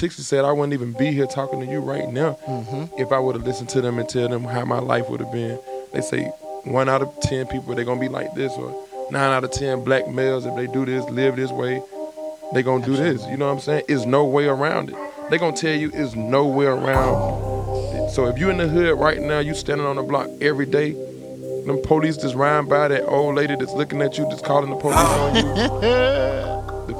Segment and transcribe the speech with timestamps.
[0.00, 2.98] Tixie said I wouldn't even be here talking to you right now mm-hmm.
[2.98, 5.30] if I would have listened to them and tell them how my life would have
[5.30, 5.60] been.
[5.92, 6.24] They say
[6.64, 8.70] one out of ten people they're gonna be like this, or
[9.10, 11.82] nine out of ten black males if they do this, live this way,
[12.54, 13.26] they gonna do this.
[13.26, 13.82] You know what I'm saying?
[13.88, 14.96] There's no way around it.
[15.28, 17.98] They gonna tell you it's no way around.
[18.06, 18.10] it.
[18.12, 20.92] So if you in the hood right now, you standing on the block every day.
[20.92, 24.76] Them police just riding by that old lady that's looking at you, just calling the
[24.76, 26.46] police on you.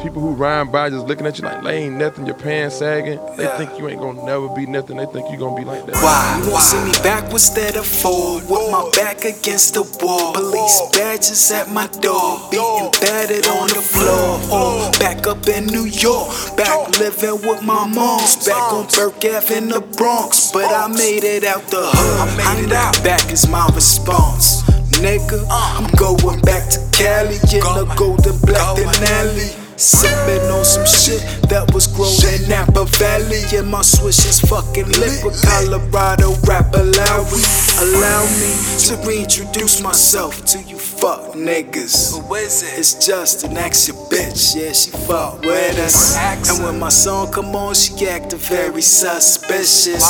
[0.00, 2.78] The people who ride by just looking at you like, they ain't nothing, your pants
[2.78, 3.20] sagging.
[3.36, 4.96] They think you ain't gonna never be nothing.
[4.96, 5.94] They think you gonna be like that.
[5.96, 6.40] Why?
[6.42, 10.32] You won't see me back instead of forward with my back against the wall.
[10.32, 14.40] Police badges at my door, beating battered on the floor.
[14.48, 19.54] Oh, back up in New York, back living with my moms, back on Burke Ave
[19.54, 20.50] in the Bronx.
[20.50, 22.48] But I made it out the hood.
[22.48, 22.96] I made it out.
[23.04, 24.62] Back is my response.
[24.96, 25.76] Nigga, uh.
[25.76, 29.69] I'm going back to Cali in the golden black Denali.
[29.80, 33.40] Sipping on some shit that was grown in Napa Valley.
[33.56, 37.40] And my swish is fucking lit with Colorado rapper Lowry.
[37.80, 38.52] Allow me
[38.84, 42.12] to reintroduce myself to you fuck niggas.
[42.12, 42.78] Who is it?
[42.78, 46.14] It's just an extra bitch, yeah, she fuck with us.
[46.50, 50.04] And when my song come on, she acting very suspicious.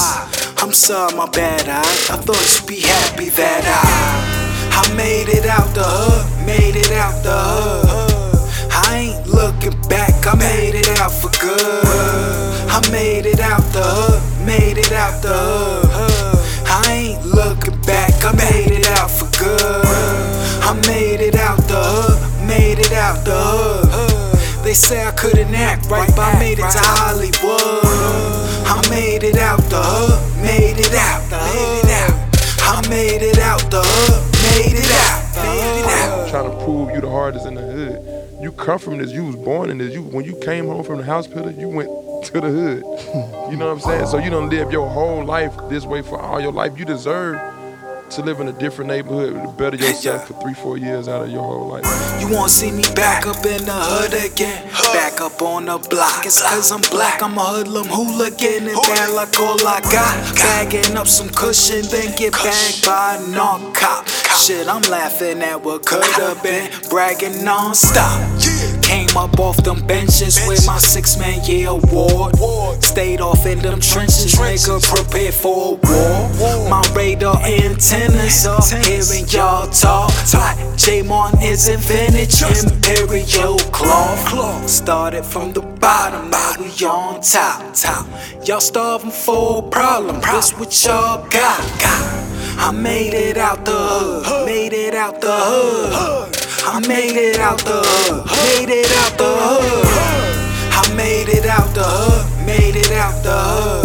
[0.58, 1.78] I'm sorry, my bad, I,
[2.12, 4.50] I thought you'd be happy that I.
[4.82, 7.89] I made it out the hood, made it out the hood.
[9.62, 11.84] Looking back, I made it out for good.
[11.84, 15.36] I made it out the hood, made it out the
[15.84, 16.40] hood.
[16.64, 19.84] I ain't looking back, I made it out for good.
[20.64, 24.64] I made it out the hood, made it out the hood.
[24.64, 27.60] They say I couldn't act right, but I made it to Hollywood.
[28.64, 32.10] I made it out the hood, made it out, made it.
[32.64, 36.30] I made it out the hood, made it out, made it out.
[36.30, 38.19] Trying to prove you the hardest in the hood.
[38.40, 39.12] You come from this.
[39.12, 39.92] You was born in this.
[39.92, 41.88] You when you came home from the hospital, you went
[42.24, 42.82] to the hood.
[43.50, 44.06] You know what I'm saying?
[44.06, 46.78] So you don't live your whole life this way for all your life.
[46.78, 47.38] You deserve
[48.10, 51.42] to live in a different neighborhood better yourself for three, four years out of your
[51.42, 51.84] whole life.
[52.20, 54.68] You won't see me back up in the hood again.
[54.92, 56.26] Back up on the block.
[56.26, 58.66] It's cause I'm black, I'm a hoodlum hooligan.
[58.66, 60.34] And bad like all I got.
[60.34, 64.08] Bagging up some cushion, then get bagged by a knock cop.
[64.08, 66.70] Shit, I'm laughing at what could've been.
[66.88, 68.29] Bragging non-stop.
[68.82, 72.34] Came up off them benches with my six man year award.
[72.82, 76.68] Stayed off in them trenches, nigga, prepared for a war.
[76.68, 80.10] My radar antennas up, hearing y'all talk.
[80.34, 84.68] Like J Martin is in vintage, imperial cloth.
[84.68, 87.74] Started from the bottom, now we on top.
[87.74, 88.06] top.
[88.46, 91.60] Y'all starving for a problem, this what y'all got.
[91.80, 92.20] got.
[92.58, 96.39] I made it out the hood, made it out the hood.
[96.72, 99.90] I made it out the hood, made it out the hood.
[100.70, 103.34] I made it out the hood, made it out the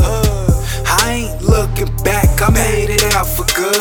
[0.06, 0.54] hood.
[0.86, 3.74] I ain't looking back, I made it out for good.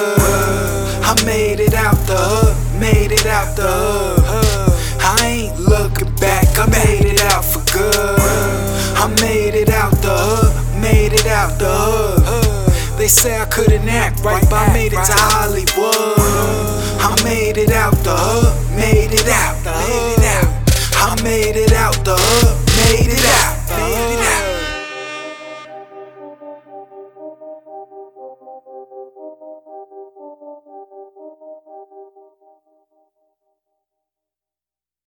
[1.05, 3.69] I made it out the hood, made it out the
[4.25, 4.73] hood.
[5.05, 8.19] I ain't looking back, I made it out for good.
[8.97, 11.77] I made it out the hood, made it out the
[12.25, 12.73] hood.
[12.97, 16.24] They say I couldn't act right, but I made it to Hollywood.
[17.25, 20.47] Made it out the hood, made it out, made it out.
[20.95, 24.24] I made it out the hood, made it out.